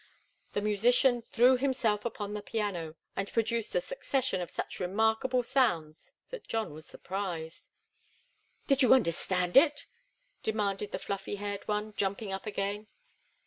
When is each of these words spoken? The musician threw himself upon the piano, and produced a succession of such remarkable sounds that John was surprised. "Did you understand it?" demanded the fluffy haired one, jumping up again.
The 0.53 0.63
musician 0.63 1.21
threw 1.21 1.57
himself 1.57 2.05
upon 2.05 2.33
the 2.33 2.41
piano, 2.41 2.95
and 3.15 3.31
produced 3.31 3.75
a 3.75 3.81
succession 3.81 4.41
of 4.41 4.49
such 4.49 4.79
remarkable 4.79 5.43
sounds 5.43 6.13
that 6.31 6.47
John 6.47 6.73
was 6.73 6.87
surprised. 6.87 7.69
"Did 8.65 8.81
you 8.81 8.95
understand 8.95 9.57
it?" 9.57 9.85
demanded 10.41 10.91
the 10.91 10.97
fluffy 10.97 11.35
haired 11.35 11.67
one, 11.67 11.93
jumping 11.93 12.31
up 12.33 12.47
again. 12.47 12.87